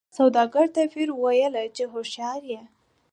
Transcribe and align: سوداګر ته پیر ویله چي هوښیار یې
سوداګر 0.17 0.67
ته 0.75 0.81
پیر 0.93 1.09
ویله 1.21 1.63
چي 1.75 1.83
هوښیار 1.91 2.41
یې 2.51 2.61